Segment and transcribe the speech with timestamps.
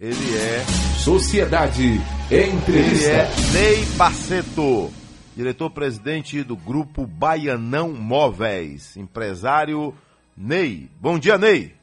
[0.00, 0.60] Ele é.
[0.98, 2.00] Sociedade
[2.30, 3.10] Ele Entrevista.
[3.10, 4.90] é Ney Baceto,
[5.36, 8.96] diretor-presidente do grupo Baianão Móveis.
[8.96, 9.94] Empresário
[10.36, 10.88] Ney.
[11.00, 11.74] Bom dia, Ney.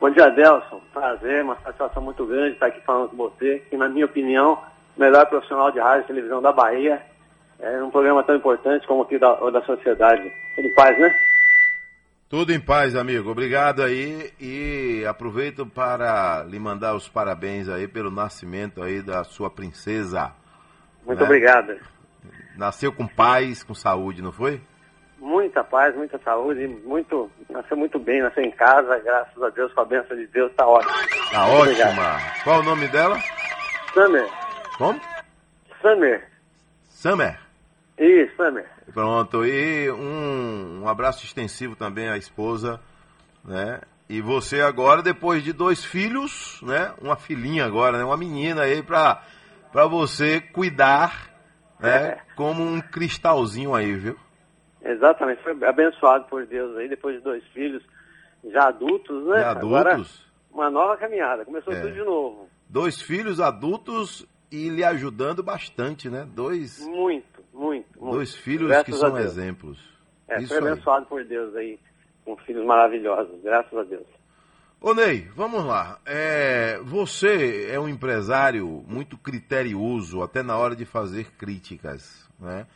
[0.00, 0.80] Bom dia, Adelson.
[0.94, 4.58] Prazer, uma satisfação muito grande estar aqui falando com você, que na minha opinião,
[4.96, 7.02] o melhor profissional de rádio e televisão da Bahia,
[7.60, 10.22] é um programa tão importante como aqui da, o da sociedade.
[10.54, 11.14] Tudo paz, né?
[12.28, 13.30] Tudo em paz, amigo.
[13.30, 19.48] Obrigado aí e aproveito para lhe mandar os parabéns aí pelo nascimento aí da sua
[19.48, 20.32] princesa.
[21.04, 21.24] Muito né?
[21.24, 21.76] obrigado.
[22.56, 24.60] Nasceu com paz, com saúde, não foi?
[25.18, 29.80] Muita paz, muita saúde, muito, nasceu muito bem, nasceu em casa, graças a Deus, com
[29.82, 30.92] a bênção de Deus, tá ótimo.
[31.30, 31.90] Tá Muito ótima.
[31.90, 32.42] obrigado.
[32.44, 33.18] Qual o nome dela?
[33.94, 34.28] Summer,
[34.76, 35.00] Como?
[35.80, 36.28] Summer,
[36.88, 37.45] Summer.
[37.98, 38.66] Isso, Summer.
[38.92, 42.80] Pronto, e um, um abraço extensivo também à esposa,
[43.44, 43.80] né?
[44.08, 46.94] E você agora, depois de dois filhos, né?
[47.00, 48.04] Uma filhinha agora, né?
[48.04, 49.22] Uma menina aí pra,
[49.72, 51.30] pra você cuidar,
[51.80, 51.96] né?
[52.12, 52.18] É.
[52.36, 54.16] Como um cristalzinho aí, viu?
[54.82, 57.82] Exatamente, foi abençoado por Deus aí, depois de dois filhos
[58.52, 59.42] já adultos, né?
[59.42, 61.80] Agora, adultos, uma nova caminhada, começou É.
[61.80, 62.48] tudo de novo.
[62.68, 66.24] dois filhos adultos e lhe ajudando bastante, né?
[66.32, 68.14] Dois, Muito, muito, muito.
[68.16, 69.78] dois filhos Graças que são exemplos.
[70.28, 70.72] É, Isso foi aí.
[70.72, 71.78] abençoado por Deus aí,
[72.24, 74.06] com filhos maravilhosos, graças a Deus.
[74.80, 75.98] Ô Ney, vamos lá.
[76.04, 82.28] É, você é um empresário muito criterioso, até na hora de fazer críticas.
[82.38, 82.66] Né?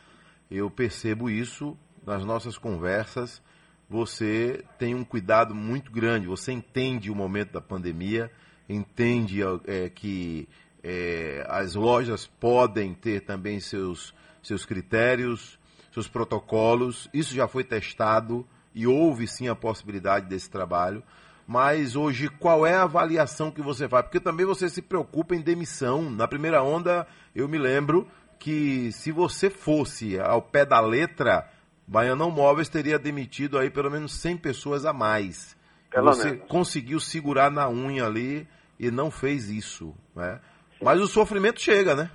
[0.49, 3.41] Eu percebo isso nas nossas conversas.
[3.87, 8.31] Você tem um cuidado muito grande, você entende o momento da pandemia,
[8.67, 10.47] entende é, que
[10.83, 15.59] é, as lojas podem ter também seus, seus critérios,
[15.91, 17.09] seus protocolos.
[17.13, 21.03] Isso já foi testado e houve sim a possibilidade desse trabalho.
[21.47, 24.05] Mas hoje, qual é a avaliação que você faz?
[24.05, 26.09] Porque também você se preocupa em demissão.
[26.09, 28.07] Na primeira onda, eu me lembro
[28.39, 31.47] que se você fosse ao pé da letra,
[31.85, 35.57] Baianão Móveis teria demitido aí pelo menos 100 pessoas a mais.
[35.89, 36.47] Pelo você menos.
[36.47, 38.47] conseguiu segurar na unha ali
[38.79, 39.93] e não fez isso.
[40.15, 40.39] Né?
[40.81, 42.09] Mas o sofrimento chega, né?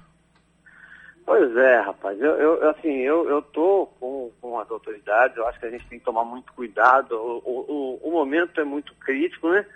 [1.25, 5.59] Pois é, rapaz, eu, eu assim, eu, eu tô com, com as autoridades, eu acho
[5.59, 9.49] que a gente tem que tomar muito cuidado, o, o, o- momento é muito crítico,
[9.51, 9.67] né?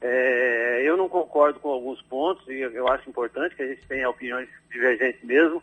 [0.00, 4.10] É, eu não concordo com alguns pontos e eu, acho importante que a gente tenha
[4.10, 5.62] opiniões divergentes mesmo,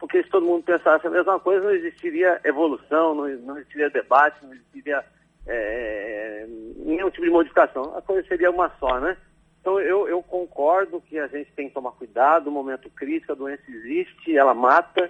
[0.00, 4.44] porque se todo mundo pensasse a mesma coisa, não existiria evolução, não, não existiria debate,
[4.44, 5.04] não existiria
[5.46, 6.44] é,
[6.76, 7.96] nenhum tipo de modificação.
[7.96, 9.16] A coisa seria uma só, né?
[9.62, 13.36] Então eu, eu concordo que a gente tem que tomar cuidado, o momento crítico, a
[13.36, 15.08] doença existe, ela mata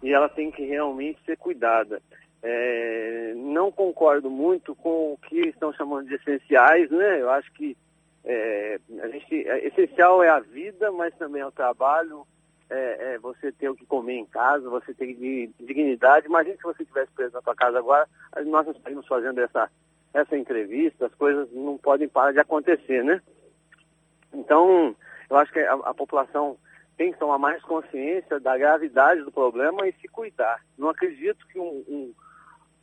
[0.00, 2.00] e ela tem que realmente ser cuidada.
[2.40, 7.20] É, não concordo muito com o que estão chamando de essenciais, né?
[7.20, 7.76] Eu acho que
[8.24, 12.24] é, a gente, é, essencial é a vida, mas também é o trabalho,
[12.70, 16.26] é, é você ter o que comer em casa, você ter di- dignidade.
[16.26, 18.06] Imagina se você estivesse preso na sua casa agora,
[18.46, 19.68] nós não estaríamos fazendo essa,
[20.14, 23.20] essa entrevista, as coisas não podem parar de acontecer, né?
[24.38, 24.94] Então,
[25.28, 26.56] eu acho que a, a população
[26.96, 30.60] tem que tomar mais consciência da gravidade do problema e se cuidar.
[30.76, 32.14] Não acredito que um, um-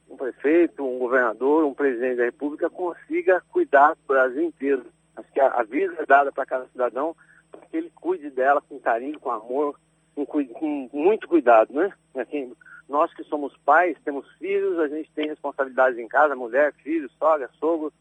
[0.08, 4.86] um prefeito, um governador, um presidente da República consiga cuidar do Brasil inteiro.
[5.16, 7.16] Acho que a, a vida é dada para cada cidadão
[7.52, 9.80] para que ele cuide dela com carinho, com amor,
[10.14, 11.92] com, com muito cuidado, né?
[12.16, 12.54] Assim,
[12.88, 17.50] nós que somos pais, temos filhos, a gente tem responsabilidades em casa, mulher, filho, sogra,
[17.60, 17.92] sogro,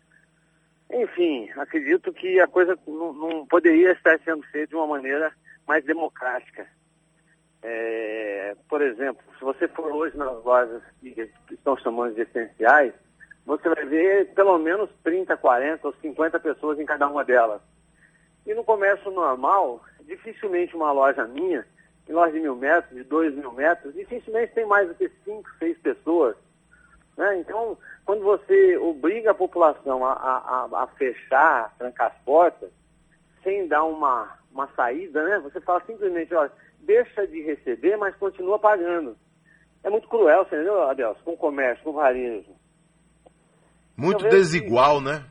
[0.91, 5.33] enfim, acredito que a coisa não, não poderia estar sendo feita de uma maneira
[5.67, 6.67] mais democrática.
[7.63, 12.93] É, por exemplo, se você for hoje nas lojas que, estão chamando de essenciais,
[13.47, 17.63] você vai ver pelo menos 30, 40 ou 50 pessoas em cada uma delas.
[18.47, 21.67] E no comércio normal, dificilmente uma loja minha,
[22.07, 25.49] em loja de mil metros, de dois mil metros, dificilmente tem mais do que cinco,
[25.59, 26.37] seis pessoas.
[27.17, 27.39] Né?
[27.39, 32.71] Então, quando você obriga a população a, a- a- fechar, a trancar as portas,
[33.43, 35.39] sem dar uma, uma saída, né?
[35.41, 36.51] Você fala simplesmente, olha,
[36.81, 39.17] deixa de receber, mas continua pagando.
[39.83, 41.21] É muito cruel, você entendeu, Adelson?
[41.25, 42.51] Com o comércio, com o varejo.
[43.97, 45.25] Muito desigual, né?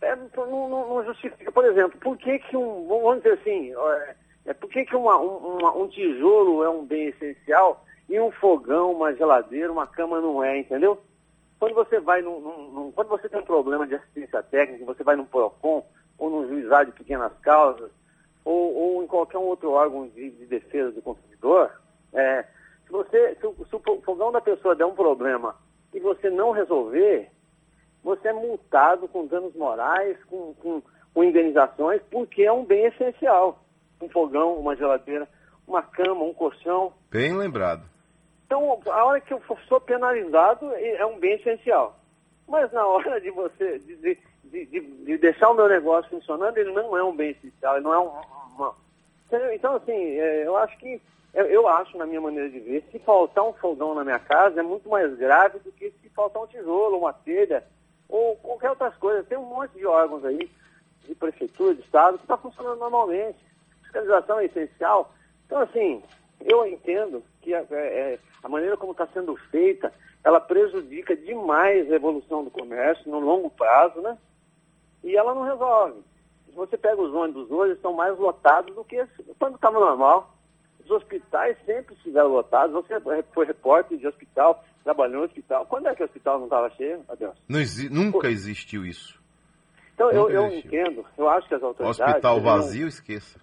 [0.00, 1.50] É, não, não- não justifica.
[1.52, 2.88] Por exemplo, por que, que um.
[2.88, 6.84] Vamos dizer assim, é, é, por que, que uma- um, uma- um tijolo é um
[6.84, 11.00] bem essencial e um fogão, uma geladeira, uma cama não é, entendeu?
[11.62, 15.14] Quando você vai num, num- quando você tem um problema de assistência técnica, você vai
[15.14, 15.86] num PROCON
[16.18, 17.88] ou num juizado de pequenas causas,
[18.44, 21.70] ou, ou em qualquer outro órgão de, de defesa do consumidor,
[22.12, 22.42] é,
[22.84, 25.54] se, você, se, o, se o fogão da pessoa der um problema
[25.94, 27.30] e você não resolver,
[28.02, 30.82] você é multado com danos morais, com, com,
[31.14, 33.62] com indenizações, porque é um bem essencial.
[34.00, 35.28] Um fogão, uma geladeira,
[35.64, 36.92] uma cama, um colchão.
[37.08, 37.84] Bem lembrado.
[38.52, 41.96] Então, a hora que eu sou penalizado, é um bem essencial.
[42.46, 44.18] Mas na hora de você, de, de,
[44.66, 47.94] de, de deixar o meu negócio funcionando, ele não é um bem essencial, ele não
[47.94, 48.10] é um,
[48.54, 48.74] uma...
[49.54, 51.00] Então, assim, é, eu acho que,
[51.32, 54.62] eu, acho, na minha maneira de ver, se faltar um fogão na minha casa é
[54.62, 57.64] muito mais grave do que se faltar um tijolo, uma telha,
[58.06, 59.26] ou qualquer outras coisas.
[59.28, 60.50] Tem um monte de órgãos aí,
[61.06, 63.38] de prefeitura, de estado, que está funcionando normalmente.
[63.84, 65.10] Fiscalização é essencial.
[65.46, 66.02] Então, assim,
[66.44, 67.74] eu entendo que a, é,
[68.14, 69.92] é, a maneira como está sendo feita,
[70.24, 74.16] ela prejudica demais a evolução do comércio no longo prazo, né?
[75.02, 76.00] E ela não resolve.
[76.46, 79.04] Se você pega os ônibus hoje, estão mais lotados do que
[79.38, 80.34] quando estava normal.
[80.84, 82.72] Os hospitais sempre estiveram lotados.
[82.74, 83.00] Você
[83.32, 85.66] foi repórter de hospital, trabalhou no hospital.
[85.66, 87.04] Quando é que o hospital não estava cheio?
[87.08, 87.36] Adeus.
[87.48, 89.20] Exi nunca existiu isso.
[89.94, 91.04] Então, eu, eu entendo.
[91.16, 92.00] Eu acho que as autoridades...
[92.00, 92.88] Hospital vazio, não...
[92.88, 93.40] esqueça.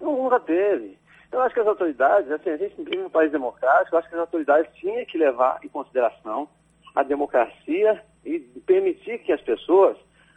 [0.00, 0.98] Nunca teve.
[1.32, 4.14] Eu acho que as autoridades, assim, a gente vive num país democrático, eu acho que
[4.14, 6.48] as autoridades tinham que levar em consideração
[6.94, 9.96] a democracia e permitir que as pessoas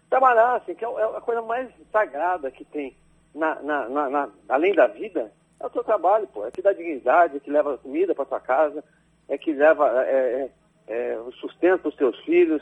[0.09, 2.95] trabalhassem, que é, é a coisa mais sagrada que tem,
[3.33, 6.45] na, na, na, na além da vida, é o seu trabalho, pô.
[6.45, 8.83] É que dá dignidade, é que leva comida para sua casa,
[9.27, 10.51] é que leva é,
[10.87, 12.61] é, é sustento dos seus filhos.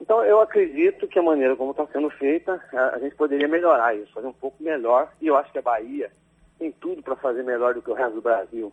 [0.00, 3.96] Então, eu acredito que a maneira como está sendo feita, a, a gente poderia melhorar
[3.96, 6.12] isso, fazer um pouco melhor, e eu acho que a Bahia
[6.62, 8.72] tem tudo para fazer melhor do que o resto do Brasil.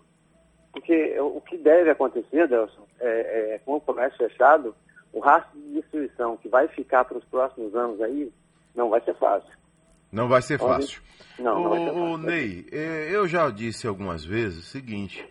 [0.72, 4.76] Porque o que deve acontecer, Delson, é, é, com o comércio fechado,
[5.12, 8.32] o rastro de destruição que vai ficar para os próximos anos aí,
[8.76, 9.52] não vai ser fácil.
[10.12, 11.02] Não vai ser fácil.
[11.40, 12.04] Não, não vai ser fácil.
[12.04, 15.28] O Ney, é, eu já disse algumas vezes o seguinte,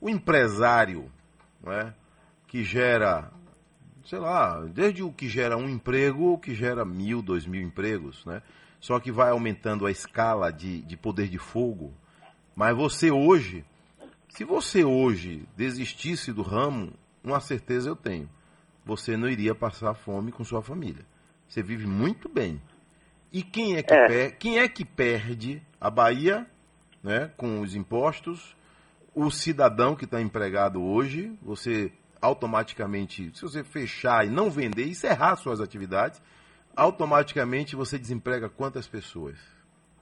[0.00, 1.10] o empresário
[1.66, 1.92] é,
[2.46, 3.32] que gera,
[4.04, 8.24] sei lá, desde o que gera um emprego, o que gera mil, dois mil empregos,
[8.24, 8.40] né?
[8.80, 11.92] Só que vai aumentando a escala de, de poder de fogo.
[12.54, 13.64] Mas você hoje,
[14.28, 16.92] se você hoje desistisse do ramo,
[17.22, 18.28] uma certeza eu tenho,
[18.84, 21.04] você não iria passar fome com sua família.
[21.48, 22.60] Você vive muito bem.
[23.32, 24.06] E quem é que, é.
[24.06, 26.46] Per quem é que perde a Bahia
[27.02, 28.56] né, com os impostos?
[29.14, 35.36] O cidadão que está empregado hoje, você automaticamente, se você fechar e não vender, encerrar
[35.36, 36.20] suas atividades,
[36.76, 39.36] automaticamente você desemprega quantas pessoas?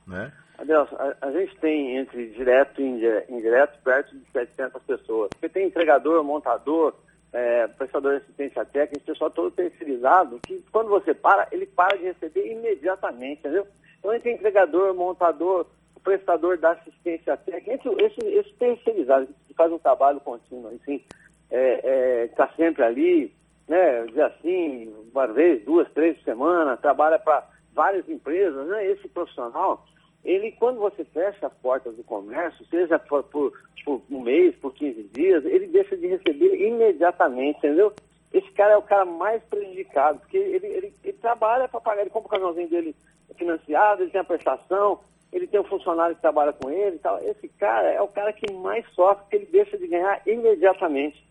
[0.06, 0.32] Né?
[0.58, 2.84] A, a, gente tem entre direto e
[3.28, 5.30] indireto perto de 700 pessoas.
[5.38, 6.94] Você tem entregador, montador,
[7.32, 11.96] é, prestador de assistência técnica, esse pessoal todo terceirizado, que quando você para, ele para
[11.96, 13.66] de receber imediatamente, entendeu?
[13.98, 15.66] Então tem entregador, montador,
[16.04, 21.02] prestador da assistência técnica, esse, esse terceirizado, que faz um trabalho contínuo, assim,
[21.50, 23.34] está é, é, tá sempre ali,
[23.68, 28.86] né, assim, uma vez, duas, três por semana, trabalha para várias empresas, né?
[28.86, 29.84] Esse profissional,
[30.24, 33.52] ele, quando você fecha as portas do comércio, seja por, por,
[33.84, 37.92] por um mês, por 15 dias, ele deixa de receber imediatamente, entendeu?
[38.32, 42.10] Esse cara é o cara mais prejudicado, porque ele, ele, ele trabalha para pagar, ele
[42.10, 42.96] compra o carnãozinho dele
[43.36, 45.00] financiado, ele tem a prestação,
[45.32, 47.18] ele tem um funcionário que trabalha com ele e tal.
[47.22, 51.24] Esse cara é o cara que mais sofre, porque ele deixa de ganhar imediatamente.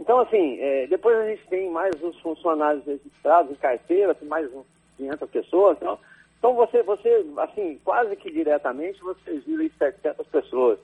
[0.00, 4.64] Então, assim, é, depois a gente tem mais os funcionários registrados em carteira, mais uns
[4.96, 5.76] 500 pessoas.
[5.76, 5.98] Então,
[6.38, 10.78] então você, você, assim, quase que diretamente, você gira 700 pessoas.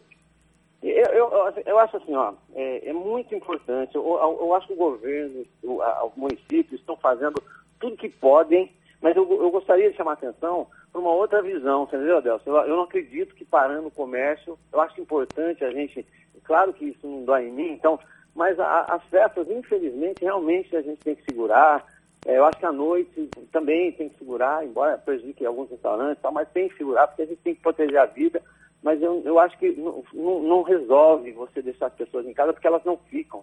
[0.83, 3.95] Eu, eu, eu, acho assim, ó, é, é muito importante.
[3.95, 7.43] Eu, eu, acho que o governo, o, a, os municípios estão fazendo
[7.81, 11.85] tudo que podem, mas eu, eu gostaria de chamar a atenção para uma outra visão,
[11.85, 12.50] entendeu, Adelson?
[12.50, 16.07] Eu, eu não acredito que parando o comércio, eu acho importante a gente,
[16.45, 17.99] claro que isso não dói em mim, então
[18.37, 21.85] mas a, as festas, infelizmente, realmente a gente tem que segurar.
[22.26, 26.33] É, eu acho que à noite também tem que segurar, embora prejudique alguns restaurantes, tal,
[26.33, 28.43] mas tem que segurar, porque a gente tem que proteger a vida.
[28.83, 32.52] Mas eu, eu acho que não, não, não resolve você deixar as pessoas em casa,
[32.52, 33.43] porque elas não ficam.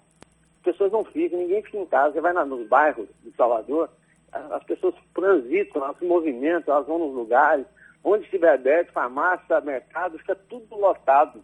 [0.58, 2.14] As pessoas não ficam, ninguém fica em casa.
[2.14, 3.90] Você vai na, nos bairros de Salvador,
[4.32, 7.66] as pessoas transitam, elas se movimentam, elas vão nos lugares.
[8.04, 11.44] Onde estiver aberto, farmácia, mercado, fica tudo lotado.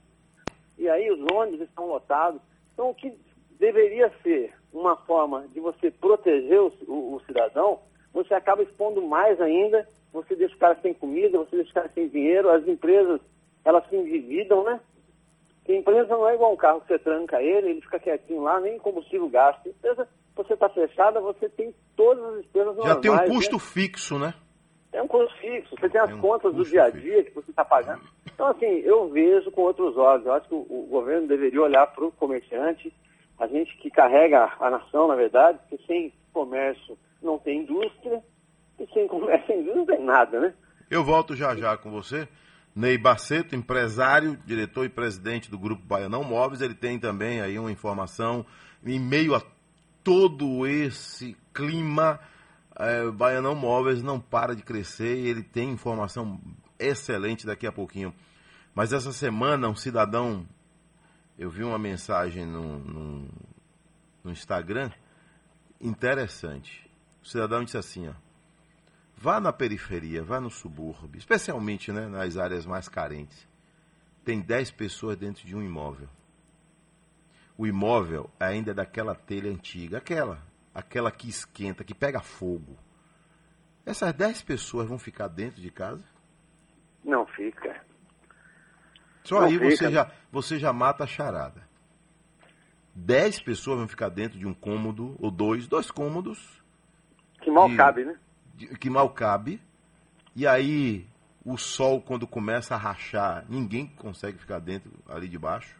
[0.77, 2.39] E aí os ônibus estão lotados.
[2.73, 3.13] Então, o que
[3.59, 7.79] deveria ser uma forma de você proteger o, o, o, cidadão,
[8.13, 11.91] você acaba expondo mais ainda, você deixa o cara sem comida, você deixa o cara
[11.93, 13.19] sem dinheiro, as empresas,
[13.65, 14.79] elas se endividam, né?
[15.57, 18.41] Porque a empresa não é igual um carro que você tranca ele, ele fica quietinho
[18.41, 19.67] lá, nem combustível gasta.
[19.67, 22.95] A empresa, você está fechada, você tem todas as despesas normais.
[22.95, 23.59] Já tem um custo né?
[23.59, 24.33] fixo, né?
[24.91, 27.51] É um custo fixo, você tem as um contas do dia a dia que você
[27.51, 28.01] está pagando.
[28.33, 30.25] Então, assim, eu vejo com outros olhos.
[30.25, 32.91] Eu acho que o, o governo deveria olhar para o comerciante,
[33.39, 38.21] a gente que carrega a nação, na verdade, porque sem comércio não tem indústria,
[38.79, 40.53] E quem começa em não tem nada, né?
[40.89, 42.27] Eu volto já já com você.
[42.75, 47.71] Ney Baceto, empresário, diretor e presidente do Grupo Baianão Móveis, ele tem também aí uma
[47.71, 48.45] informação
[48.85, 49.41] em meio a
[50.03, 52.19] todo esse clima,
[52.77, 56.39] é, Baianão Móveis não para de crescer e ele tem informação
[56.79, 58.13] excelente daqui a pouquinho.
[58.73, 60.45] Mas essa semana um cidadão,
[61.39, 63.29] eu vi uma mensagem no, no,
[64.23, 64.91] no Instagram
[65.81, 66.87] interessante.
[67.23, 68.13] O cidadão disse assim, ó,
[69.17, 73.47] vá na periferia, vá no subúrbio, especialmente né, nas áreas mais carentes.
[74.23, 76.09] Tem 10 pessoas dentro de um imóvel
[77.59, 80.41] o imóvel ainda é daquela telha antiga, aquela,
[80.73, 82.77] aquela que esquenta, que pega fogo.
[83.85, 86.05] Essas 10 pessoas vão ficar dentro de casa?
[87.03, 87.85] Não fica.
[89.23, 89.71] Só Não aí fica.
[89.71, 91.67] Você, já, você já mata a charada.
[92.95, 96.39] 10 pessoas vão ficar dentro de um cômodo, ou dois, dois cômodos.
[97.41, 98.15] Que mal de, cabe, né?
[98.55, 99.61] De, que mal cabe.
[100.35, 101.07] E aí,
[101.45, 105.75] o sol, quando começa a rachar, ninguém consegue ficar dentro ali de baixo.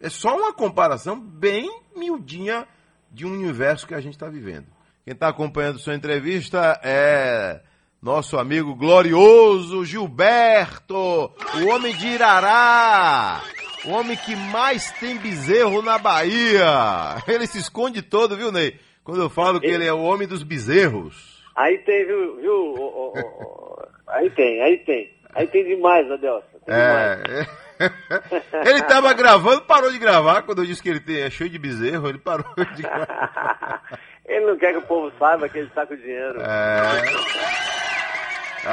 [0.00, 2.66] É só uma comparação bem miudinha
[3.10, 4.66] de um universo que a gente está vivendo.
[5.04, 7.62] Quem está acompanhando sua entrevista é
[8.02, 13.42] nosso amigo glorioso Gilberto, o homem de Irará,
[13.84, 16.66] o homem que mais tem bezerro na Bahia.
[17.26, 18.78] Ele se esconde todo, viu, Ney?
[19.02, 21.44] Quando eu falo que ele é o homem dos bezerros.
[21.54, 22.36] Aí tem, viu?
[22.36, 22.74] viu
[24.08, 25.10] aí tem, aí tem.
[25.34, 26.58] Aí tem demais, Adelson.
[26.64, 27.16] Tem é.
[27.16, 27.66] Demais.
[28.66, 30.42] ele estava gravando, parou de gravar.
[30.42, 33.82] Quando eu disse que ele tem, é cheio de bezerro, ele parou de gravar.
[34.24, 36.40] ele não quer que o povo saiba que ele está com dinheiro.
[36.40, 37.65] É.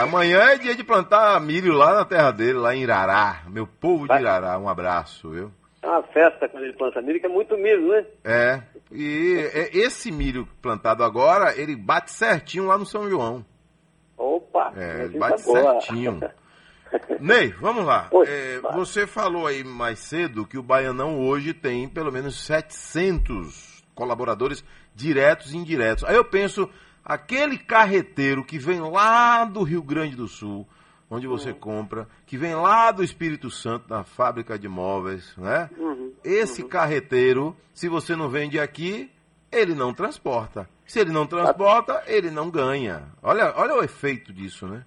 [0.01, 3.43] Amanhã é dia de plantar milho lá na terra dele, lá em Irará.
[3.47, 5.51] Meu povo de Irará, um abraço, viu?
[5.81, 8.05] É uma festa quando ele planta milho, que é muito milho, né?
[8.23, 8.61] É.
[8.91, 13.45] E esse milho plantado agora, ele bate certinho lá no São João.
[14.17, 14.71] Opa!
[14.75, 16.21] É, bate certinho.
[17.19, 18.09] Ney, vamos lá.
[18.25, 24.63] É, você falou aí mais cedo que o Baianão hoje tem pelo menos 700 colaboradores
[24.95, 26.03] diretos e indiretos.
[26.03, 26.69] Aí eu penso,
[27.03, 30.67] aquele carreteiro que vem lá do Rio Grande do Sul,
[31.09, 31.59] onde você uhum.
[31.59, 35.69] compra, que vem lá do Espírito Santo, da fábrica de móveis, né?
[35.77, 36.13] Uhum.
[36.23, 36.69] Esse uhum.
[36.69, 39.11] carreteiro, se você não vende aqui,
[39.51, 40.67] ele não transporta.
[40.85, 43.03] Se ele não transporta, ele não ganha.
[43.21, 44.83] Olha, olha o efeito disso, né?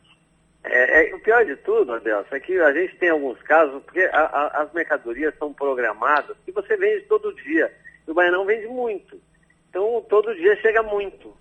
[0.65, 4.01] É, é, o pior de tudo, Adelson, é que a gente tem alguns casos, porque
[4.13, 7.73] a, a, as mercadorias são programadas e você vende todo dia.
[8.07, 9.21] E o Baianão vende muito.
[9.71, 11.37] Então, todo dia chega muito.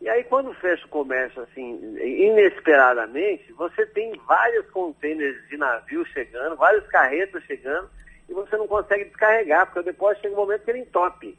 [0.00, 6.56] E aí, quando fecha o comércio, assim, inesperadamente, você tem vários contêineres de navio chegando,
[6.56, 7.90] vários carretos chegando,
[8.28, 11.36] e você não consegue descarregar, porque depósito chega um momento que ele entope.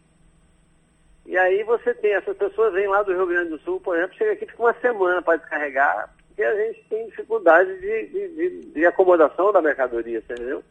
[1.25, 4.17] E aí você tem, essas pessoas vêm lá do Rio Grande do Sul, por exemplo,
[4.17, 8.61] chega aqui, fica uma semana para descarregar, porque a gente tem dificuldade de, de, de,
[8.71, 10.63] de acomodação da mercadoria, entendeu?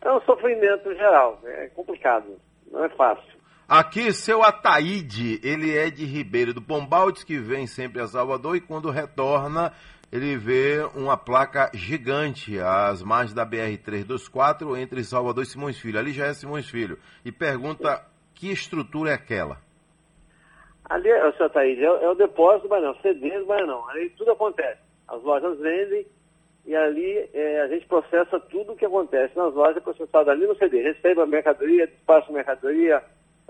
[0.00, 3.39] É um sofrimento geral, é complicado, não é fácil.
[3.72, 8.56] Aqui, seu Ataíde, ele é de Ribeiro do Pombal, diz que vem sempre a Salvador
[8.56, 9.72] e quando retorna,
[10.10, 16.00] ele vê uma placa gigante às margens da BR-324 entre Salvador e Simões Filho.
[16.00, 16.98] Ali já é Simões Filho.
[17.24, 19.58] E pergunta que estrutura é aquela?
[20.86, 23.88] Ali, seu Ataíde, é, é, o depósito do Baianão, CD do Baianão.
[23.88, 24.80] Ali tudo acontece.
[25.06, 26.04] As lojas vendem
[26.66, 30.44] e ali é, a gente processa tudo o que acontece nas lojas, é processado ali
[30.44, 30.82] no CD.
[30.82, 33.00] Recebe a mercadoria, despacha a mercadoria,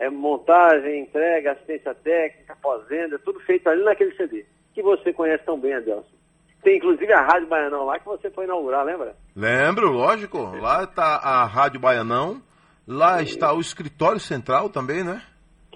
[0.00, 5.60] é, montagem, entrega, assistência técnica, pós-venda, tudo feito ali naquele CD, que você conhece tão
[5.60, 6.18] bem, Adelson.
[6.62, 9.14] Tem inclusive a Rádio Baianão lá que você foi inaugurar, lembra?
[9.36, 10.38] Lembro, lógico.
[10.56, 12.42] Lá está a Rádio Baianão,
[12.86, 13.24] lá Sim.
[13.24, 15.22] está o escritório central também, né?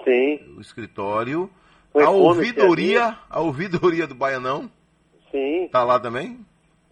[0.02, 0.54] Sim.
[0.56, 1.50] O escritório.
[1.92, 4.70] Foi a ouvidoria, a ouvidoria do Baianão.
[5.30, 5.68] Sim.
[5.70, 6.44] Tá lá também?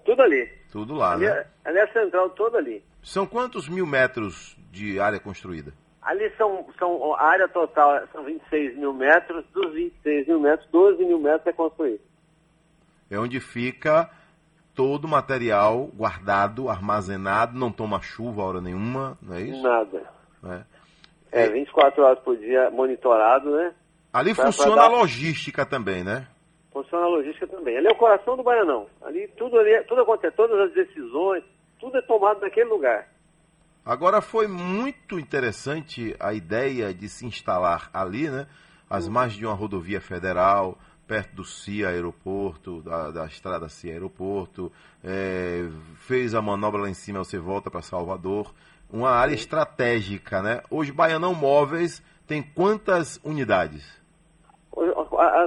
[0.04, 0.48] Tudo ali.
[0.70, 1.30] Tudo lá, ali, né?
[1.64, 2.82] É, ali é a central toda ali.
[3.02, 5.74] São quantos mil metros de área construída?
[6.02, 11.04] Ali são, são a área total são 26 mil metros, dos 26 mil metros, 12
[11.04, 12.00] mil metros é construído.
[13.10, 14.10] É onde fica
[14.74, 19.62] todo o material guardado, armazenado, não toma chuva a hora nenhuma, não é isso?
[19.62, 20.02] Nada.
[21.30, 23.72] É, é 24 horas por dia monitorado, né?
[24.12, 24.88] Ali pra, funciona pra dar...
[24.88, 26.26] a logística também, né?
[26.72, 27.76] funciona a logística também.
[27.76, 28.86] Ali é o coração do Baianão.
[29.02, 31.44] Ali tudo, ali, tudo acontece, todas as decisões,
[31.78, 33.06] tudo é tomado naquele lugar.
[33.84, 38.46] Agora foi muito interessante a ideia de se instalar ali, né?
[38.88, 39.12] As hum.
[39.12, 44.70] margens de uma rodovia federal, perto do CIA Aeroporto, da, da estrada CIA Aeroporto,
[45.02, 48.54] é, fez a manobra lá em cima, você volta para Salvador.
[48.90, 49.40] Uma área Sim.
[49.40, 50.62] estratégica, né?
[50.70, 54.00] Hoje Baianão Móveis tem quantas unidades?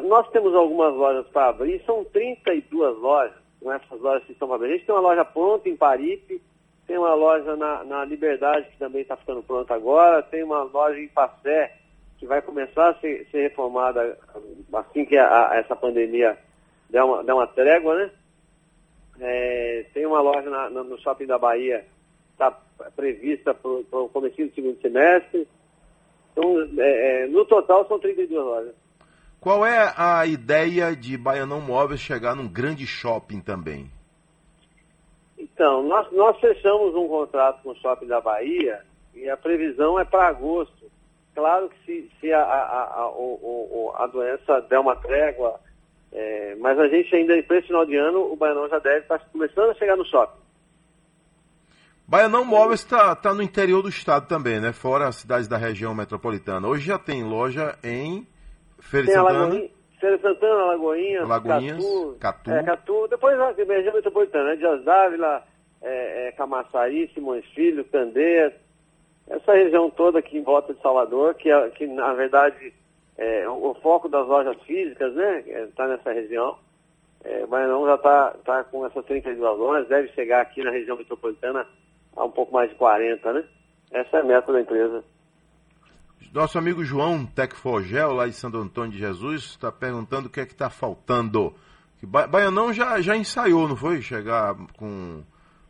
[0.03, 4.57] nós temos algumas lojas para abrir, são 32 lojas, com essas lojas que estão para
[4.57, 4.69] abrir.
[4.69, 6.41] A gente tem uma loja pronta em Paripe,
[6.87, 10.99] tem uma loja na, na Liberdade que também está ficando pronta agora, tem uma loja
[10.99, 11.75] em Passé
[12.17, 14.17] que vai começar a ser, ser reformada
[14.73, 16.37] assim que a, a, essa pandemia
[16.89, 18.11] der uma, der uma trégua, né?
[19.19, 21.85] É, tem uma loja na, no shopping da Bahia,
[22.31, 22.51] está
[22.95, 25.47] prevista para o começo do segundo semestre.
[26.31, 28.75] Então, é, é, no total são 32 lojas.
[29.39, 33.89] Qual é a ideia de Baianão Móveis chegar num grande shopping também?
[35.55, 38.81] Então, nós, nós fechamos um contrato com o Shopping da Bahia
[39.13, 40.91] e a previsão é para agosto.
[41.33, 45.57] Claro que se, se a, a, a, o, a, doença der uma trégua,
[46.11, 49.17] é, mas a gente ainda, para esse final de ano, o Baianão já deve estar
[49.31, 50.41] começando a chegar no shopping.
[52.05, 54.73] Baianão Móveis está tá no interior do estado também, né?
[54.73, 56.67] Fora as cidades da região metropolitana.
[56.67, 58.27] Hoje já tem loja em
[58.79, 59.69] Feira de Santana.
[60.05, 62.17] Feira Santana, Lagoinha, Lagoinhas, Catu.
[62.19, 62.51] Catu.
[62.51, 63.07] É, Catu.
[63.07, 64.55] Depois a região metropolitana, né?
[64.55, 65.43] Dias Dávila,
[65.81, 68.53] é, é, Camaçari, Simões Filho, Candeias.
[69.27, 72.71] Essa região toda aqui em volta de Salvador, que, é, que na verdade
[73.17, 75.39] é, o, o foco das lojas físicas, né?
[75.39, 76.55] Está é, nessa região.
[77.23, 80.95] É, o Baianão já está tá com essas 32 lojas, deve chegar aqui na região
[80.95, 81.65] metropolitana
[82.15, 83.43] a um pouco mais de 40, né?
[83.91, 85.03] Essa é a meta da empresa.
[86.35, 90.45] Nosso amigo João Tecfogel, lá de Santo Antônio de Jesus, está perguntando o que é
[90.45, 91.53] que está faltando.
[91.97, 94.01] Que ba Baianão já, já ensaiou, não foi?
[94.01, 95.23] Chegar com,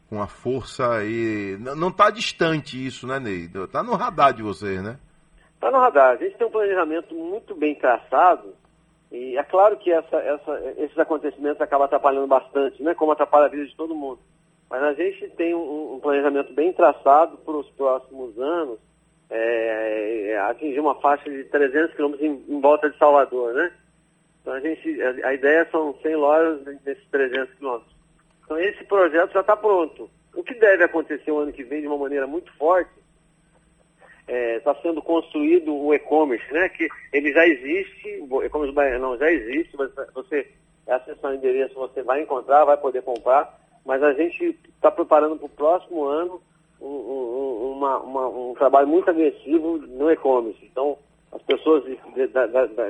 [0.09, 1.55] com a força e.
[1.77, 3.47] Não está distante isso, né, Ney?
[3.63, 4.97] Está no radar de vocês, né?
[5.53, 6.13] Está no radar.
[6.13, 8.55] A gente tem um planejamento muito bem traçado.
[9.11, 12.95] E é claro que essa, essa, esses acontecimentos acabam atrapalhando bastante, né?
[12.95, 14.19] Como atrapalha a vida de todo mundo.
[14.67, 18.79] Mas a gente tem um, um planejamento bem traçado para os próximos anos
[19.29, 23.71] é, é, atingir uma faixa de 300 quilômetros em, em, volta de Salvador, né?
[24.41, 27.95] Então a gente, a, a ideia são 100 lojas nesses 300 quilômetros.
[28.43, 30.09] Então esse projeto já está pronto.
[30.35, 32.91] O que deve acontecer o ano que vem de uma maneira muito forte
[34.27, 36.69] está é, tá sendo construído o e-commerce, né?
[36.69, 40.51] Que ele já existe, o e-commerce não já existe, mas você
[40.87, 45.45] acessar o endereço, você vai encontrar, vai poder comprar, mas a gente está preparando para
[45.45, 46.41] o próximo ano
[46.85, 50.59] um, um, uma, uma, um trabalho muito agressivo no e-commerce.
[50.63, 50.97] Então,
[51.31, 51.97] as pessoas de,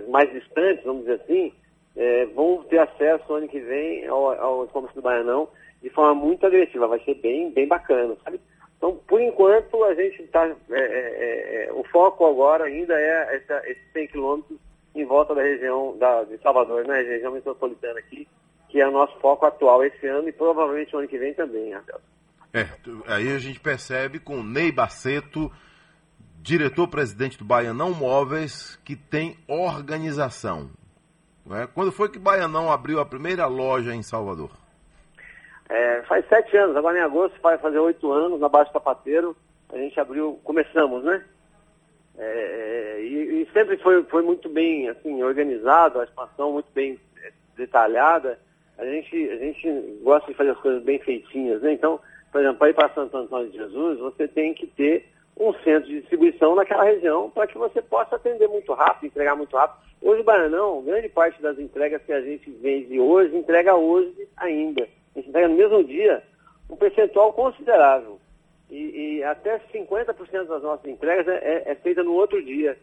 [0.10, 1.54] mais distantes, vamos dizer assim,
[1.96, 5.48] é, vão ter acesso ano que vem ao, ao e-commerce do Baianão
[5.82, 6.88] de forma muito agressiva.
[6.88, 8.40] Vai ser bem, bem bacana, sabe?
[8.78, 10.46] Então, por enquanto, a gente está.
[10.46, 14.60] É, é, é, é, o foco agora ainda é essa, esses 100 quilômetros
[14.94, 17.02] em volta da região da, de Salvador, né?
[17.02, 18.28] Região metropolitana aqui,
[18.70, 21.74] que é o nosso foco atual esse ano e provavelmente o ano que vem também.
[22.56, 22.70] É,
[23.08, 25.52] aí a gente percebe com Ney Baceto,
[26.42, 30.70] diretor-presidente do Baianão Móveis, que tem organização.
[31.46, 31.68] Né?
[31.76, 34.52] Quando foi que Baianão abriu a primeira loja em Salvador?
[35.68, 39.36] É, faz sete anos, agora em agosto vai fazer oito anos, na Baixo Tapateiro,
[39.68, 41.26] a gente abriu, começamos, né?
[42.18, 47.34] É, e, e, sempre foi, foi muito bem assim, organizado, a expansão muito bem é,
[47.58, 48.40] detalhada.
[48.78, 51.74] A gente, a gente gosta de fazer as coisas bem feitinhas, né?
[51.74, 52.00] Então,
[52.36, 55.06] por exemplo, para ir para Santo Antônio de Jesus, você tem que ter
[55.40, 59.56] um centro de distribuição naquela região para que você possa atender muito rápido, entregar muito
[59.56, 59.80] rápido.
[60.02, 64.84] Hoje, Baianão, grande parte das entregas que a gente vende hoje, entrega hoje ainda.
[64.84, 66.22] A gente entrega no mesmo dia
[66.70, 68.20] um percentual considerável.
[68.70, 72.78] E, e até 50% das nossas entregas é, é, é, feita no outro dia.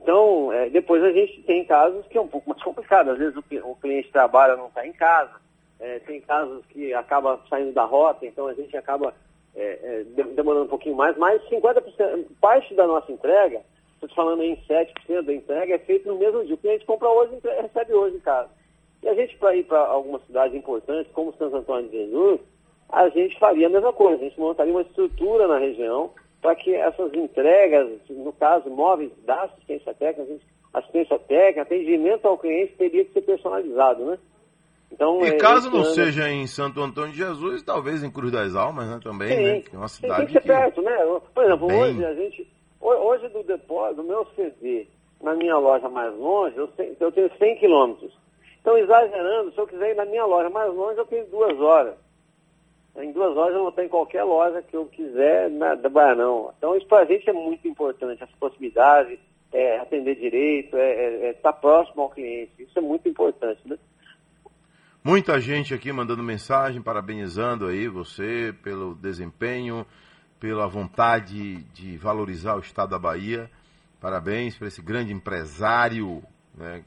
[0.00, 3.10] Então, é, depois a gente tem casos que é um pouco mais complicado.
[3.10, 5.32] Às vezes o, o cliente trabalha não está em casa,
[5.80, 9.14] é, tem casos que acaba saindo da rota, então a gente acaba
[9.54, 13.60] é, é, demorando um pouquinho mais, mas 50%, parte da nossa entrega,
[13.94, 16.54] estou falando em 7% da entrega, é feito no mesmo dia.
[16.54, 18.48] O cliente compra hoje e recebe hoje em casa.
[19.02, 22.40] E a gente, para ir para algumas cidades importantes, como Santo Antônio de Jesus,
[22.88, 24.22] a gente faria a mesma coisa.
[24.22, 26.10] A gente montaria uma estrutura na região
[26.40, 30.40] para que essas entregas, no caso, móveis da assistência técnica,
[30.72, 34.18] assistência técnica, atendimento ao cliente teria que ser personalizado, né?
[34.90, 35.94] Então, e é, caso não ano...
[35.94, 39.42] seja em Santo Antônio de Jesus, talvez em Cruz das Almas, né, também, Sim.
[39.42, 39.60] né?
[39.60, 40.48] Que é uma cidade tem que ser que...
[40.48, 40.96] perto, né?
[41.34, 41.82] Por exemplo, Bem...
[41.82, 42.48] hoje a gente,
[42.80, 44.86] hoje do depósito, do meu CD,
[45.22, 48.12] na minha loja mais longe, eu tenho, eu tenho 100 quilômetros.
[48.60, 51.94] Então, exagerando, se eu quiser ir na minha loja mais longe, eu tenho duas horas.
[52.96, 56.52] Em duas horas eu vou estar em qualquer loja que eu quiser na da Baianão.
[56.58, 59.18] Então, isso para a gente é muito importante, essa proximidade,
[59.52, 62.50] é, atender direito, é, é, é estar próximo ao cliente.
[62.58, 63.78] Isso é muito importante, né?
[65.08, 69.86] Muita gente aqui mandando mensagem, parabenizando aí você pelo desempenho,
[70.38, 73.50] pela vontade de valorizar o estado da Bahia.
[74.02, 76.22] Parabéns para esse grande empresário
[76.54, 76.84] né,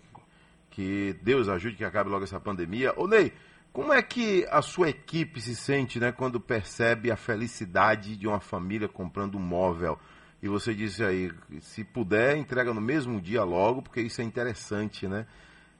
[0.69, 2.93] Que Deus ajude que acabe logo essa pandemia.
[2.95, 3.33] Ô Ney,
[3.73, 8.39] como é que a sua equipe se sente né, quando percebe a felicidade de uma
[8.39, 9.97] família comprando um móvel?
[10.43, 15.07] E você disse aí, se puder, entrega no mesmo dia logo, porque isso é interessante,
[15.07, 15.25] né?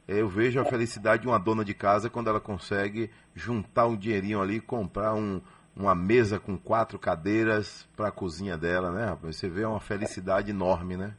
[0.08, 4.42] Eu vejo a felicidade de uma dona de casa quando ela consegue juntar um dinheirinho
[4.42, 5.42] ali comprar um,
[5.76, 9.38] uma mesa com quatro cadeiras para a cozinha dela, né, rapaz?
[9.38, 11.14] Você vê uma felicidade enorme, né?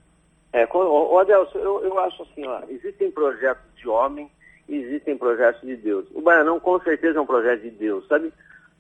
[0.53, 4.31] É, o Adelson, eu, eu acho assim, ó, existem projetos de homem
[4.69, 6.07] existem projetos de Deus.
[6.15, 8.33] O Baianão com certeza é um projeto de Deus, sabe?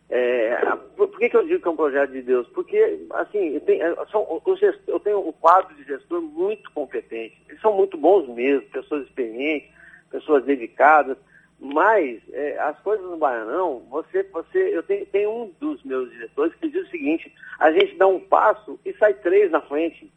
[0.09, 0.57] É,
[0.97, 2.47] por, por que, que eu digo que é um projeto de Deus?
[2.49, 4.43] Porque, assim, tem, é, são,
[4.87, 7.41] eu tenho um quadro de gestor muito competente.
[7.49, 9.71] Eles são muito bons mesmo, pessoas experientes,
[10.12, 11.16] pessoas dedicadas.
[11.59, 16.68] Mas é, as coisas no Baianão, você, você, eu tenho, um dos meus diretores que
[16.68, 20.12] diz o seguinte, a gente dá um passo e sai três na frente.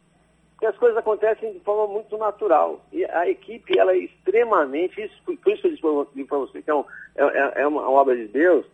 [0.50, 2.84] Porque as coisas acontecem de forma muito natural.
[2.92, 6.74] E a equipe, ela é extremamente, isso, por isso eu disse para você que é,
[6.74, 8.66] um, é, é, é uma obra de Deus,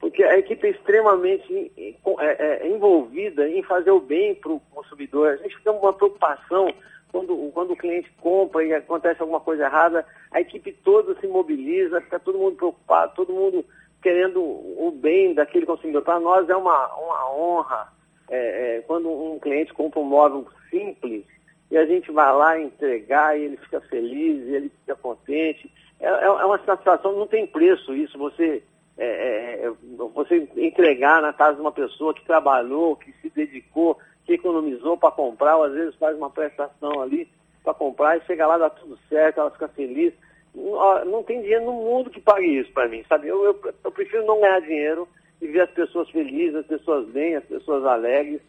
[0.00, 5.30] porque a equipe é extremamente é, é, envolvida em fazer o bem para o consumidor.
[5.30, 6.72] A gente tem uma preocupação
[7.14, 12.00] quando, quando o cliente compra e acontece alguma coisa errada, a equipe toda se mobiliza,
[12.00, 13.64] fica todo mundo preocupado, todo mundo
[14.02, 16.02] querendo o bem daquele consumidor.
[16.02, 17.92] Para nós é uma, uma honra
[18.28, 21.24] é, é, quando um cliente compra um móvel simples
[21.70, 25.70] e a gente vai lá entregar e ele fica feliz, ele fica contente.
[26.00, 28.60] É, é, é uma satisfação, não tem preço isso, você,
[28.98, 29.72] é, é,
[30.12, 35.10] você entregar na casa de uma pessoa que trabalhou, que se dedicou, que economizou para
[35.10, 37.28] comprar, ou às vezes faz uma prestação ali
[37.62, 40.12] para comprar e chega lá, dá tudo certo, ela fica feliz.
[40.54, 43.28] Não, não tem dinheiro no mundo que pague isso para mim, sabe?
[43.28, 45.08] Eu, eu, eu, prefiro não ganhar dinheiro
[45.40, 48.40] e ver as pessoas felizes, as pessoas bem, as pessoas alegres,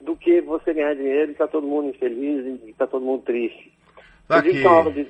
[0.00, 3.04] do que você ganhar dinheiro e estar tá todo mundo infeliz e estar tá todo
[3.04, 3.72] mundo triste.
[4.26, 4.52] Tá aqui.
[4.52, 5.08] De...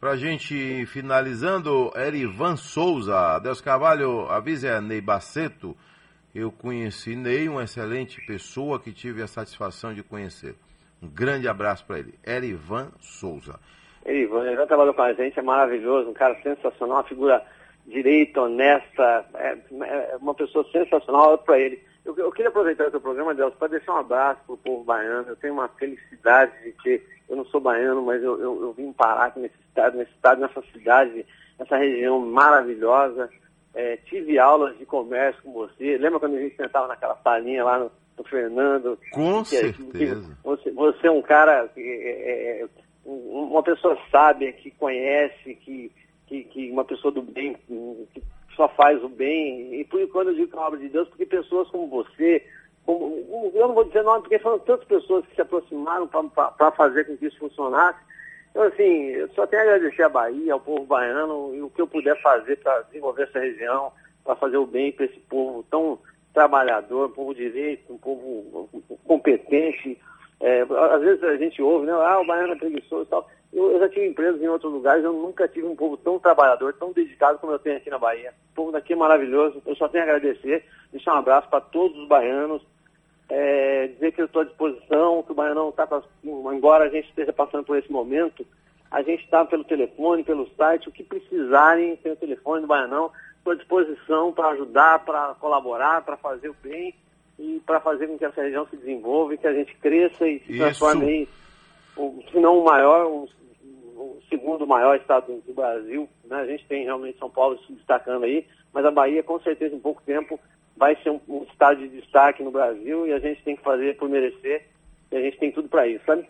[0.00, 5.76] Pra gente finalizando, Erivan Souza, Deus Carvalho, avise a Ney Baceto
[6.34, 10.56] eu conheci Ney, uma excelente pessoa que tive a satisfação de conhecer.
[11.00, 12.18] Um grande abraço para ele.
[12.26, 13.60] Erivan Souza.
[14.04, 17.44] Erivan, já trabalhou com a gente, é maravilhoso, um cara sensacional, uma figura
[17.86, 21.80] direita, honesta, é, é uma pessoa sensacional para ele.
[22.04, 24.84] Eu, eu, queria aproveitar o seu programa, Deus, para deixar um abraço para o povo
[24.84, 25.28] baiano.
[25.28, 28.92] Eu tenho uma felicidade de que eu não sou baiano, mas eu, eu, eu vim
[28.92, 31.26] parar aqui nesse estado, nesse estado, nessa cidade,
[31.58, 33.30] nessa região maravilhosa
[33.74, 35.98] é, tive aulas de comércio com você.
[35.98, 38.98] Lembra quando a gente sentava naquela salinha lá no, no Fernando?
[39.12, 40.38] Com que, certeza.
[40.44, 42.68] Você, você, é um cara, é, é,
[43.04, 45.90] uma pessoa sábia, que conhece, que,
[46.26, 48.22] que, que, uma pessoa do bem, que
[48.54, 49.80] só faz o bem.
[49.80, 52.46] E por quando eu digo que é uma obra de Deus, porque pessoas como você,
[52.86, 57.04] como, eu não vou dizer nome, porque foram tantas pessoas que se aproximaram para fazer
[57.04, 57.98] com que isso funcionasse
[58.54, 61.82] então, assim, eu só tenho a agradecer a Bahia, ao povo baiano, e o que
[61.82, 63.90] eu puder fazer para desenvolver essa região,
[64.22, 65.98] para fazer o bem para esse povo tão
[66.32, 68.70] trabalhador, um povo direito, um povo
[69.08, 69.98] competente.
[70.40, 71.92] É, às vezes a gente ouve, né?
[71.94, 73.28] Ah, o baiano é preguiçoso e tal.
[73.52, 76.74] Eu, eu, já tive empresas em outros lugares, eu nunca tive um povo tão trabalhador,
[76.74, 78.32] tão dedicado como eu tenho aqui na Bahia.
[78.52, 81.98] O povo daqui é maravilhoso, eu só tenho a agradecer, deixar um abraço para todos
[81.98, 82.62] os baianos,
[83.28, 85.88] é, dizer que eu estou à disposição, que o Baianão está,
[86.24, 88.46] embora a gente esteja passando por esse momento,
[88.90, 93.10] a gente está pelo telefone, pelo site, o que precisarem, tem o telefone do Baianão,
[93.38, 96.94] estou à disposição para ajudar, para colaborar, para fazer o bem
[97.38, 100.38] e para fazer com que essa região se desenvolva e que a gente cresça e
[100.40, 100.62] se Isso.
[100.62, 101.28] transforme em,
[102.30, 103.28] se não o maior, o,
[103.96, 106.08] o segundo maior estado do Brasil.
[106.24, 106.36] Né?
[106.36, 109.80] A gente tem realmente São Paulo se destacando aí, mas a Bahia, com certeza, em
[109.80, 110.38] pouco tempo,
[110.76, 113.96] vai ser um, um estado de destaque no Brasil e a gente tem que fazer
[113.96, 114.66] por merecer
[115.10, 116.26] e a gente tem tudo para isso, sabe?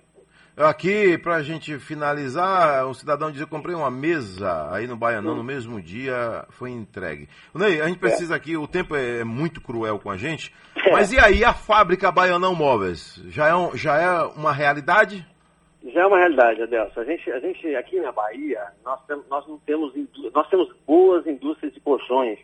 [0.56, 5.32] Aqui, para a gente finalizar, um cidadão diz: Eu comprei uma mesa aí no Baianão
[5.32, 5.38] hum.
[5.38, 7.28] no mesmo dia, foi entregue.
[7.52, 8.36] Ney, a gente precisa é.
[8.36, 10.92] aqui, o tempo é muito cruel com a gente, é.
[10.92, 13.20] mas e aí a fábrica Baianão Móveis?
[13.30, 15.26] Já é, um, já é uma realidade?
[15.92, 17.00] Já é uma realidade, Adelson.
[17.00, 19.92] A gente, a gente aqui na Bahia, nós, nós não temos,
[20.32, 22.38] nós temos boas indústrias de colchões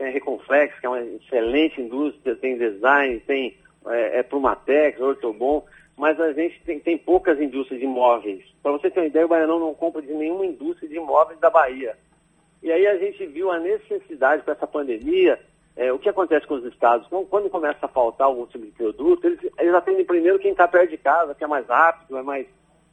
[0.00, 5.64] a Reconflex, que é uma excelente indústria, tem design, tem é, é Plumatex, Ortobon,
[5.96, 8.42] mas a gente tem, tem poucas indústrias de imóveis.
[8.62, 11.50] Para você ter uma ideia, o Baianão não compra de nenhuma indústria de imóveis da
[11.50, 11.96] Bahia.
[12.62, 15.38] E aí a gente viu a necessidade para essa pandemia,
[15.76, 17.06] é, o que acontece com os estados?
[17.08, 20.66] Quando, quando começa a faltar algum tipo de produto, eles, eles atendem primeiro quem está
[20.68, 22.46] perto de casa, que é mais rápido, é mais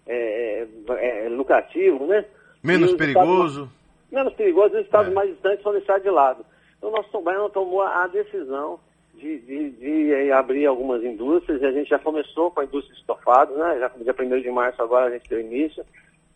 [0.08, 2.26] é, é, é lucrativo, né?
[2.64, 3.64] Menos perigoso.
[3.64, 5.14] Estados, menos perigoso, os estados é.
[5.14, 6.46] mais distantes são deixados de lado.
[6.82, 8.80] Então, o nosso Baiano tomou a decisão
[9.14, 12.96] de, de, de, eh, abrir algumas indústrias, e a gente já começou com a indústria
[12.96, 13.78] de estofados, né?
[13.80, 15.86] Já dia 1 de março agora a gente deu início,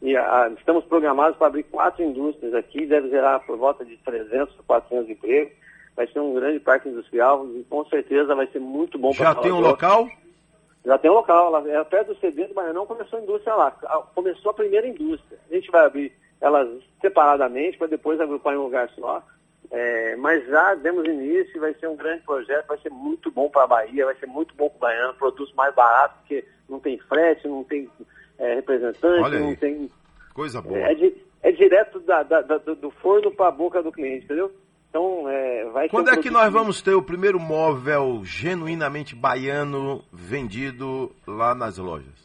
[0.04, 4.56] E a, estamos programados para abrir quatro indústrias aqui, deve gerar por volta de 300,
[4.68, 5.54] 400 empregos.
[5.96, 9.36] Vai ser um grande parque industrial e com certeza vai ser muito bom para Já
[9.36, 10.08] tem um local?
[10.86, 11.50] Já tem um local.
[11.50, 13.72] Lá, é perto do CD do Baianão começou a indústria lá.
[14.14, 15.40] Começou a primeira indústria.
[15.50, 16.70] A gente vai abrir elas
[17.02, 19.24] separadamente para depois agrupar em um lugar só.
[19.72, 23.64] É, mas já demos início, vai ser um grande projeto, vai ser muito bom para
[23.64, 26.98] a Bahia, vai ser muito bom para o Baiano, produtos mais baratos, porque não tem
[27.00, 27.90] frete, não tem
[28.38, 29.92] é, representante, não tem.
[30.34, 30.78] Coisa boa.
[30.78, 34.52] É, é, é direto da, da, da, do forno para a boca do cliente, entendeu?
[34.90, 40.02] Então, é, vai Quando um é que nós vamos ter o primeiro móvel genuinamente baiano
[40.12, 42.25] vendido lá nas lojas?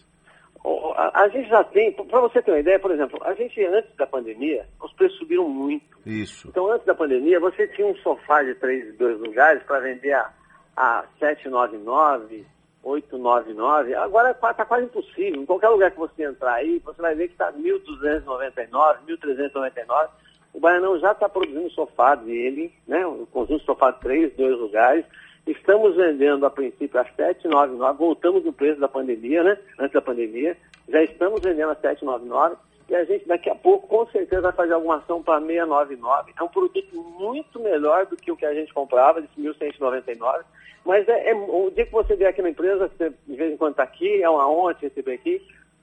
[0.64, 3.94] A, a gente já tem, para você ter uma ideia, por exemplo, a gente antes
[3.96, 5.98] da pandemia, os preços subiram muito.
[6.04, 6.48] Isso.
[6.48, 10.30] Então, antes da pandemia, você tinha um sofá de três, dois lugares para vender a,
[10.76, 12.46] a 799,
[12.82, 13.94] 899.
[13.94, 15.40] Agora está quase impossível.
[15.40, 20.08] Em qualquer lugar que você entrar aí, você vai ver que está 1.299, 1.399.
[20.52, 23.06] O Baianão já está produzindo sofá dele, né?
[23.06, 25.06] O conjunto sofá de três, dois lugares.
[25.46, 29.58] Estamos vendendo a princípio a 799, voltamos no preço da pandemia, né?
[29.78, 30.56] Antes da pandemia.
[30.88, 32.56] Já estamos vendendo a 799
[32.88, 36.32] e a gente daqui a pouco com certeza vai fazer alguma ação para 699.
[36.36, 40.42] É um produto muito melhor do que o que a gente comprava, de 1.199.
[40.84, 43.56] Mas é, é, o dia que você vier aqui na empresa, você de vez em
[43.56, 45.40] quando está aqui, é uma honra te receber aqui.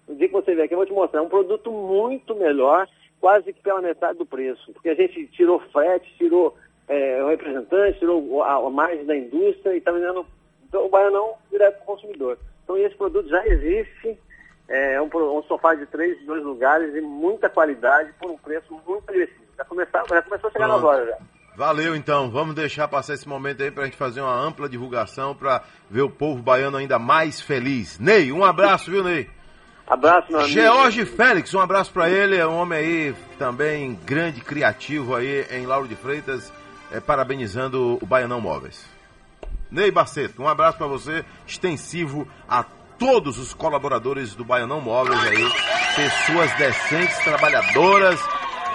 [0.08, 1.20] O dia que você vier aqui, eu vou te mostrar.
[1.22, 2.88] É um produto muito melhor,
[3.22, 4.74] quase que pela metade do preço.
[4.74, 6.56] Porque a gente tirou frete, tirou
[6.88, 10.26] é, o representante, tirou a, a margem da indústria e está vendendo
[10.74, 12.38] o baianão direto para o consumidor.
[12.64, 14.18] Então esse produto já existe,
[14.68, 19.04] é um, um, sofá de três, dois lugares e muita qualidade por um preço muito
[19.08, 19.48] agressivo.
[19.58, 20.82] Já, começar, já começou a chegar Pronto.
[20.86, 21.18] nas lojas já.
[21.56, 25.34] Valeu então, vamos deixar passar esse momento aí para a gente fazer uma ampla divulgação
[25.34, 27.98] para ver o povo baiano ainda mais feliz.
[27.98, 29.28] Ney, um abraço, viu Ney?
[29.88, 30.54] Abraço, meu amigo.
[30.54, 35.66] George Félix, um abraço para ele, é um homem aí também grande, criativo aí em
[35.66, 36.54] Lauro de Freitas
[36.92, 38.86] é, parabenizando o Baianão Móveis.
[39.70, 42.64] Ney Baceto, um abraço para você, extensivo a
[42.98, 45.52] todos os colaboradores do Baianão Móveis aí,
[45.96, 48.20] pessoas decentes, trabalhadoras,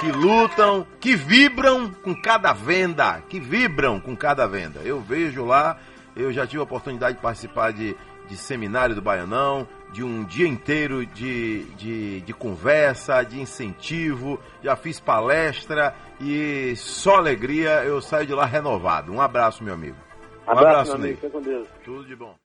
[0.01, 4.81] que lutam, que vibram com cada venda, que vibram com cada venda.
[4.81, 5.79] Eu vejo lá,
[6.15, 7.97] eu já tive a oportunidade de participar de,
[8.29, 14.75] de seminário do Baianão, de um dia inteiro de, de, de conversa, de incentivo, já
[14.75, 19.13] fiz palestra e só alegria, eu saio de lá renovado.
[19.13, 19.97] Um abraço, meu amigo.
[20.47, 21.69] Um abraço, abraço meu amigo.
[21.85, 22.35] Tudo de bom.